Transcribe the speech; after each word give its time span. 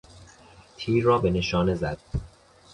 تیر 0.77 1.03
را 1.03 1.17
به 1.17 1.29
نشانه 1.29 1.75
زد. 1.75 1.97